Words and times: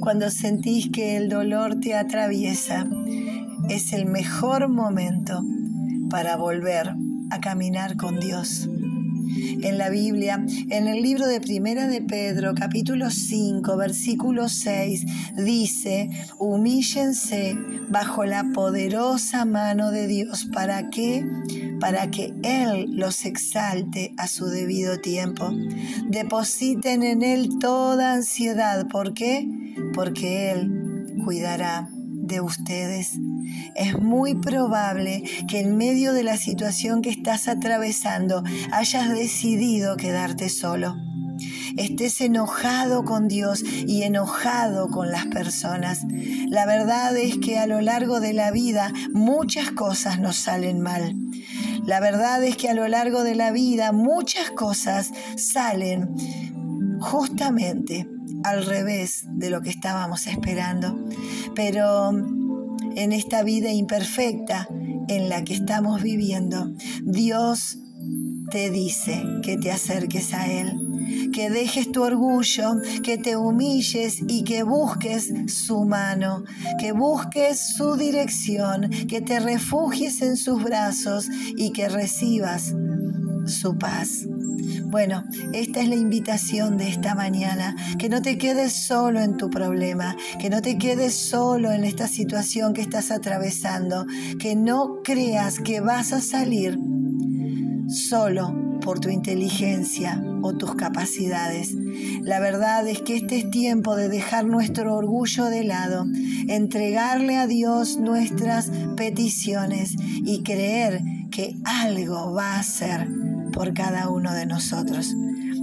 cuando 0.00 0.30
sentís 0.30 0.90
que 0.90 1.16
el 1.16 1.28
dolor 1.28 1.80
te 1.80 1.94
atraviesa, 1.94 2.86
es 3.68 3.92
el 3.92 4.06
mejor 4.06 4.68
momento 4.68 5.42
para 6.10 6.36
volver 6.36 6.94
a 7.30 7.40
caminar 7.40 7.96
con 7.96 8.20
Dios 8.20 8.68
en 9.62 9.78
la 9.78 9.90
Biblia, 9.90 10.44
en 10.70 10.88
el 10.88 11.02
libro 11.02 11.26
de 11.26 11.40
Primera 11.40 11.86
de 11.86 12.02
Pedro, 12.02 12.54
capítulo 12.54 13.10
5, 13.10 13.76
versículo 13.76 14.48
6, 14.48 15.04
dice, 15.36 16.10
humíllense 16.38 17.56
bajo 17.88 18.24
la 18.24 18.44
poderosa 18.52 19.44
mano 19.44 19.90
de 19.90 20.06
Dios. 20.06 20.46
¿Para 20.52 20.90
qué? 20.90 21.24
Para 21.80 22.10
que 22.10 22.34
Él 22.42 22.96
los 22.96 23.24
exalte 23.24 24.14
a 24.18 24.28
su 24.28 24.46
debido 24.46 24.98
tiempo. 25.00 25.50
Depositen 26.08 27.02
en 27.02 27.22
Él 27.22 27.58
toda 27.60 28.14
ansiedad. 28.14 28.86
¿Por 28.88 29.14
qué? 29.14 29.61
Porque 29.94 30.50
Él 30.50 31.14
cuidará 31.24 31.88
de 32.22 32.40
ustedes. 32.40 33.18
Es 33.74 33.98
muy 33.98 34.34
probable 34.34 35.22
que 35.48 35.60
en 35.60 35.76
medio 35.76 36.12
de 36.12 36.22
la 36.22 36.36
situación 36.36 37.02
que 37.02 37.10
estás 37.10 37.48
atravesando 37.48 38.42
hayas 38.70 39.10
decidido 39.10 39.96
quedarte 39.96 40.48
solo. 40.48 40.96
Estés 41.76 42.20
enojado 42.20 43.04
con 43.04 43.28
Dios 43.28 43.62
y 43.62 44.02
enojado 44.02 44.88
con 44.88 45.10
las 45.10 45.26
personas. 45.26 46.00
La 46.48 46.66
verdad 46.66 47.16
es 47.16 47.38
que 47.38 47.58
a 47.58 47.66
lo 47.66 47.80
largo 47.80 48.20
de 48.20 48.32
la 48.34 48.50
vida 48.50 48.92
muchas 49.12 49.70
cosas 49.72 50.20
nos 50.20 50.36
salen 50.36 50.80
mal. 50.80 51.14
La 51.84 51.98
verdad 51.98 52.44
es 52.44 52.56
que 52.56 52.68
a 52.68 52.74
lo 52.74 52.86
largo 52.86 53.24
de 53.24 53.34
la 53.34 53.50
vida 53.50 53.90
muchas 53.92 54.50
cosas 54.50 55.12
salen 55.36 56.14
justamente 57.00 58.06
al 58.44 58.64
revés 58.66 59.24
de 59.28 59.50
lo 59.50 59.60
que 59.62 59.70
estábamos 59.70 60.26
esperando. 60.26 60.98
Pero 61.54 62.10
en 62.10 63.12
esta 63.12 63.42
vida 63.42 63.72
imperfecta 63.72 64.68
en 65.08 65.28
la 65.28 65.44
que 65.44 65.54
estamos 65.54 66.02
viviendo, 66.02 66.72
Dios 67.02 67.78
te 68.50 68.70
dice 68.70 69.22
que 69.42 69.56
te 69.56 69.70
acerques 69.70 70.34
a 70.34 70.46
Él, 70.46 71.30
que 71.32 71.50
dejes 71.50 71.90
tu 71.90 72.02
orgullo, 72.02 72.74
que 73.02 73.16
te 73.16 73.36
humilles 73.36 74.18
y 74.28 74.44
que 74.44 74.62
busques 74.62 75.32
su 75.46 75.84
mano, 75.84 76.44
que 76.78 76.92
busques 76.92 77.74
su 77.76 77.96
dirección, 77.96 78.90
que 79.08 79.20
te 79.20 79.40
refugies 79.40 80.20
en 80.22 80.36
sus 80.36 80.62
brazos 80.62 81.28
y 81.56 81.72
que 81.72 81.88
recibas 81.88 82.74
su 83.46 83.78
paz. 83.78 84.26
Bueno, 84.92 85.24
esta 85.54 85.80
es 85.80 85.88
la 85.88 85.94
invitación 85.94 86.76
de 86.76 86.86
esta 86.90 87.14
mañana, 87.14 87.74
que 87.98 88.10
no 88.10 88.20
te 88.20 88.36
quedes 88.36 88.74
solo 88.74 89.22
en 89.22 89.38
tu 89.38 89.48
problema, 89.48 90.18
que 90.38 90.50
no 90.50 90.60
te 90.60 90.76
quedes 90.76 91.14
solo 91.14 91.72
en 91.72 91.84
esta 91.84 92.08
situación 92.08 92.74
que 92.74 92.82
estás 92.82 93.10
atravesando, 93.10 94.04
que 94.38 94.54
no 94.54 95.00
creas 95.02 95.60
que 95.60 95.80
vas 95.80 96.12
a 96.12 96.20
salir 96.20 96.78
solo 97.88 98.54
por 98.82 99.00
tu 99.00 99.08
inteligencia 99.08 100.22
o 100.42 100.52
tus 100.52 100.74
capacidades. 100.74 101.72
La 102.20 102.38
verdad 102.38 102.86
es 102.86 103.00
que 103.00 103.16
este 103.16 103.38
es 103.38 103.50
tiempo 103.50 103.96
de 103.96 104.10
dejar 104.10 104.44
nuestro 104.44 104.94
orgullo 104.94 105.46
de 105.46 105.64
lado, 105.64 106.04
entregarle 106.48 107.38
a 107.38 107.46
Dios 107.46 107.96
nuestras 107.96 108.70
peticiones 108.98 109.96
y 109.98 110.42
creer 110.42 111.00
que 111.30 111.56
algo 111.64 112.34
va 112.34 112.56
a 112.56 112.60
hacer 112.60 113.08
por 113.52 113.74
cada 113.74 114.08
uno 114.08 114.32
de 114.32 114.46
nosotros. 114.46 115.14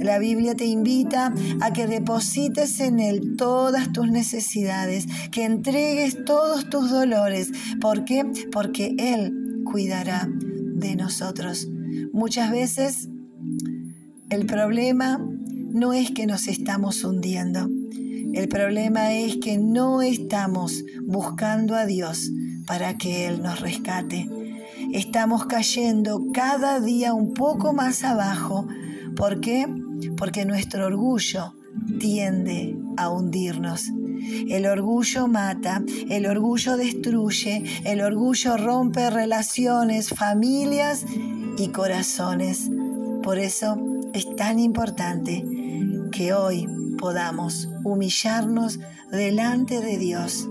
La 0.00 0.18
Biblia 0.18 0.54
te 0.54 0.64
invita 0.64 1.32
a 1.60 1.72
que 1.72 1.86
deposites 1.86 2.80
en 2.80 2.98
Él 2.98 3.36
todas 3.36 3.92
tus 3.92 4.10
necesidades, 4.10 5.06
que 5.30 5.44
entregues 5.44 6.24
todos 6.24 6.68
tus 6.68 6.90
dolores. 6.90 7.52
¿Por 7.80 8.04
qué? 8.04 8.24
Porque 8.50 8.94
Él 8.98 9.62
cuidará 9.64 10.28
de 10.28 10.96
nosotros. 10.96 11.68
Muchas 12.12 12.50
veces 12.50 13.08
el 14.30 14.46
problema 14.46 15.24
no 15.72 15.92
es 15.92 16.10
que 16.10 16.26
nos 16.26 16.48
estamos 16.48 17.04
hundiendo. 17.04 17.68
El 18.34 18.48
problema 18.48 19.12
es 19.12 19.36
que 19.36 19.58
no 19.58 20.02
estamos 20.02 20.84
buscando 21.06 21.76
a 21.76 21.86
Dios 21.86 22.30
para 22.66 22.96
que 22.96 23.26
Él 23.26 23.42
nos 23.42 23.60
rescate 23.60 24.28
estamos 24.92 25.46
cayendo 25.46 26.26
cada 26.32 26.80
día 26.80 27.14
un 27.14 27.34
poco 27.34 27.72
más 27.72 28.04
abajo. 28.04 28.66
¿Por 29.16 29.40
qué? 29.40 29.66
Porque 30.16 30.44
nuestro 30.44 30.86
orgullo 30.86 31.54
tiende 31.98 32.76
a 32.96 33.08
hundirnos. 33.08 33.90
El 34.48 34.66
orgullo 34.66 35.26
mata, 35.26 35.82
el 36.08 36.26
orgullo 36.26 36.76
destruye, 36.76 37.64
el 37.84 38.02
orgullo 38.02 38.56
rompe 38.56 39.10
relaciones, 39.10 40.10
familias 40.10 41.04
y 41.58 41.68
corazones. 41.68 42.70
Por 43.22 43.38
eso 43.38 43.78
es 44.12 44.36
tan 44.36 44.58
importante 44.58 45.44
que 46.12 46.34
hoy 46.34 46.68
podamos 46.98 47.68
humillarnos 47.82 48.78
delante 49.10 49.80
de 49.80 49.98
Dios 49.98 50.48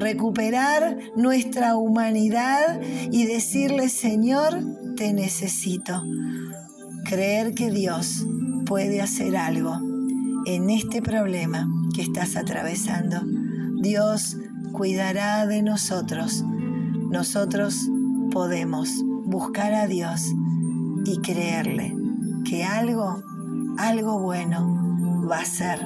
recuperar 0.00 0.98
nuestra 1.14 1.76
humanidad 1.76 2.80
y 3.12 3.26
decirle, 3.26 3.88
Señor, 3.88 4.58
te 4.96 5.12
necesito. 5.12 6.02
Creer 7.04 7.54
que 7.54 7.70
Dios 7.70 8.26
puede 8.66 9.00
hacer 9.00 9.36
algo 9.36 9.78
en 10.46 10.70
este 10.70 11.02
problema 11.02 11.68
que 11.94 12.02
estás 12.02 12.36
atravesando. 12.36 13.20
Dios 13.80 14.38
cuidará 14.72 15.46
de 15.46 15.62
nosotros. 15.62 16.44
Nosotros 17.10 17.88
podemos 18.30 18.90
buscar 19.24 19.74
a 19.74 19.86
Dios 19.86 20.24
y 21.04 21.18
creerle 21.20 21.94
que 22.44 22.64
algo, 22.64 23.22
algo 23.78 24.18
bueno 24.20 25.26
va 25.30 25.40
a 25.40 25.44
ser 25.44 25.80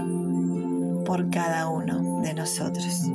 por 1.04 1.30
cada 1.30 1.68
uno 1.68 2.20
de 2.22 2.34
nosotros. 2.34 3.10